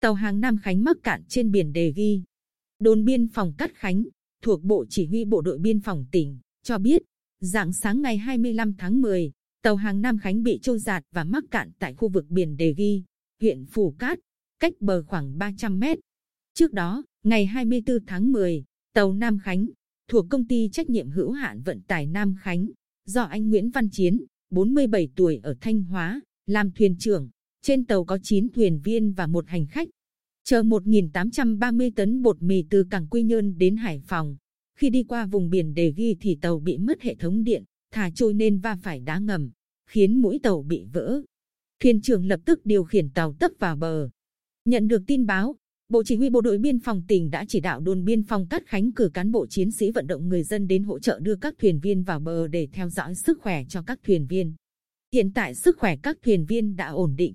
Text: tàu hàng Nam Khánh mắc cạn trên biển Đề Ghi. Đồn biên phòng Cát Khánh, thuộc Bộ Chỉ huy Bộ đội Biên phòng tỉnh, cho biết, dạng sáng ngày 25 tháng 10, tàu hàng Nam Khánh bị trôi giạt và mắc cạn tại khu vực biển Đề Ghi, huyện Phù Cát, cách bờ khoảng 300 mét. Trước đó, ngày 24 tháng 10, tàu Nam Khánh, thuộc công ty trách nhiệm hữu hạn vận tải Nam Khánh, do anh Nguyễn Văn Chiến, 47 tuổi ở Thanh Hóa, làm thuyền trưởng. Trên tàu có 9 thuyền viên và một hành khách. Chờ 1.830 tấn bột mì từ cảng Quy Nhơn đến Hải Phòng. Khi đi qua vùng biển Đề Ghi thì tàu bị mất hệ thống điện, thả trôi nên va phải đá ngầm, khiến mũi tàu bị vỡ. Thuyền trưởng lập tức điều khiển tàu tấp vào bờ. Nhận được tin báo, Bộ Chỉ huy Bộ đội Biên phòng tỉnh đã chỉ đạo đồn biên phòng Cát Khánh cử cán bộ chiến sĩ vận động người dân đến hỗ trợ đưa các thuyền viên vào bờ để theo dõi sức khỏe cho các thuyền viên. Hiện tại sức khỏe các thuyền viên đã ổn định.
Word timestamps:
tàu 0.00 0.14
hàng 0.14 0.40
Nam 0.40 0.58
Khánh 0.62 0.84
mắc 0.84 0.96
cạn 1.02 1.22
trên 1.28 1.50
biển 1.50 1.72
Đề 1.72 1.92
Ghi. 1.96 2.22
Đồn 2.78 3.04
biên 3.04 3.28
phòng 3.28 3.52
Cát 3.58 3.74
Khánh, 3.74 4.04
thuộc 4.42 4.62
Bộ 4.62 4.84
Chỉ 4.88 5.06
huy 5.06 5.24
Bộ 5.24 5.40
đội 5.40 5.58
Biên 5.58 5.80
phòng 5.80 6.06
tỉnh, 6.10 6.38
cho 6.62 6.78
biết, 6.78 7.02
dạng 7.40 7.72
sáng 7.72 8.02
ngày 8.02 8.16
25 8.16 8.74
tháng 8.78 9.00
10, 9.00 9.32
tàu 9.62 9.76
hàng 9.76 10.00
Nam 10.00 10.18
Khánh 10.18 10.42
bị 10.42 10.58
trôi 10.62 10.78
giạt 10.78 11.04
và 11.12 11.24
mắc 11.24 11.44
cạn 11.50 11.70
tại 11.78 11.94
khu 11.94 12.08
vực 12.08 12.26
biển 12.28 12.56
Đề 12.56 12.74
Ghi, 12.76 13.02
huyện 13.40 13.66
Phù 13.66 13.94
Cát, 13.98 14.18
cách 14.58 14.72
bờ 14.80 15.02
khoảng 15.02 15.38
300 15.38 15.80
mét. 15.80 15.98
Trước 16.54 16.72
đó, 16.72 17.04
ngày 17.24 17.46
24 17.46 17.98
tháng 18.06 18.32
10, 18.32 18.64
tàu 18.92 19.12
Nam 19.12 19.38
Khánh, 19.38 19.66
thuộc 20.08 20.26
công 20.30 20.48
ty 20.48 20.68
trách 20.72 20.90
nhiệm 20.90 21.10
hữu 21.10 21.32
hạn 21.32 21.62
vận 21.62 21.80
tải 21.80 22.06
Nam 22.06 22.34
Khánh, 22.40 22.68
do 23.06 23.22
anh 23.22 23.48
Nguyễn 23.48 23.70
Văn 23.70 23.88
Chiến, 23.92 24.24
47 24.50 25.08
tuổi 25.16 25.40
ở 25.42 25.54
Thanh 25.60 25.82
Hóa, 25.82 26.20
làm 26.46 26.70
thuyền 26.70 26.96
trưởng. 26.98 27.30
Trên 27.62 27.84
tàu 27.84 28.04
có 28.04 28.18
9 28.22 28.48
thuyền 28.54 28.80
viên 28.84 29.12
và 29.12 29.26
một 29.26 29.48
hành 29.48 29.66
khách. 29.66 29.88
Chờ 30.50 30.62
1.830 30.62 31.90
tấn 31.96 32.22
bột 32.22 32.42
mì 32.42 32.64
từ 32.70 32.84
cảng 32.90 33.06
Quy 33.06 33.22
Nhơn 33.22 33.58
đến 33.58 33.76
Hải 33.76 34.00
Phòng. 34.06 34.36
Khi 34.78 34.90
đi 34.90 35.02
qua 35.02 35.26
vùng 35.26 35.50
biển 35.50 35.74
Đề 35.74 35.92
Ghi 35.96 36.16
thì 36.20 36.38
tàu 36.40 36.58
bị 36.58 36.78
mất 36.78 37.02
hệ 37.02 37.14
thống 37.14 37.44
điện, 37.44 37.64
thả 37.92 38.10
trôi 38.14 38.34
nên 38.34 38.58
va 38.58 38.76
phải 38.82 39.00
đá 39.00 39.18
ngầm, 39.18 39.50
khiến 39.90 40.20
mũi 40.20 40.40
tàu 40.42 40.62
bị 40.62 40.84
vỡ. 40.92 41.20
Thuyền 41.82 42.00
trưởng 42.00 42.26
lập 42.26 42.40
tức 42.44 42.60
điều 42.64 42.84
khiển 42.84 43.10
tàu 43.10 43.32
tấp 43.32 43.50
vào 43.58 43.76
bờ. 43.76 44.10
Nhận 44.64 44.88
được 44.88 45.02
tin 45.06 45.26
báo, 45.26 45.56
Bộ 45.88 46.02
Chỉ 46.04 46.16
huy 46.16 46.30
Bộ 46.30 46.40
đội 46.40 46.58
Biên 46.58 46.80
phòng 46.80 47.02
tỉnh 47.08 47.30
đã 47.30 47.44
chỉ 47.48 47.60
đạo 47.60 47.80
đồn 47.80 48.04
biên 48.04 48.22
phòng 48.22 48.46
Cát 48.46 48.66
Khánh 48.66 48.92
cử 48.92 49.10
cán 49.14 49.30
bộ 49.32 49.46
chiến 49.46 49.70
sĩ 49.70 49.90
vận 49.90 50.06
động 50.06 50.28
người 50.28 50.42
dân 50.42 50.66
đến 50.66 50.82
hỗ 50.82 50.98
trợ 50.98 51.20
đưa 51.22 51.36
các 51.36 51.54
thuyền 51.58 51.80
viên 51.80 52.02
vào 52.02 52.20
bờ 52.20 52.48
để 52.48 52.68
theo 52.72 52.88
dõi 52.88 53.14
sức 53.14 53.38
khỏe 53.42 53.64
cho 53.68 53.82
các 53.82 53.98
thuyền 54.02 54.26
viên. 54.26 54.54
Hiện 55.12 55.32
tại 55.32 55.54
sức 55.54 55.78
khỏe 55.78 55.96
các 56.02 56.18
thuyền 56.22 56.44
viên 56.44 56.76
đã 56.76 56.88
ổn 56.88 57.16
định. 57.16 57.34